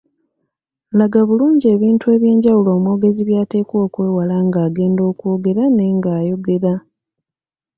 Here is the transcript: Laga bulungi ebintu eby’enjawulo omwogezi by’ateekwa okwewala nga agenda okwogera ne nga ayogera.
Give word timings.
Laga 0.99 1.21
bulungi 1.27 1.65
ebintu 1.75 2.05
eby’enjawulo 2.15 2.69
omwogezi 2.77 3.21
by’ateekwa 3.27 3.77
okwewala 3.85 4.35
nga 4.47 4.59
agenda 4.67 5.01
okwogera 5.11 5.63
ne 5.69 5.87
nga 5.97 6.09
ayogera. 6.19 6.73